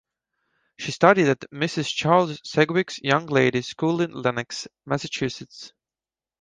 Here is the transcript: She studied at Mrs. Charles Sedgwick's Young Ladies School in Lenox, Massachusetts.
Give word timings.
She 0.79 0.91
studied 0.93 1.27
at 1.27 1.41
Mrs. 1.51 1.93
Charles 1.93 2.41
Sedgwick's 2.43 2.97
Young 3.03 3.27
Ladies 3.27 3.67
School 3.67 4.01
in 4.01 4.11
Lenox, 4.13 4.67
Massachusetts. 4.83 5.73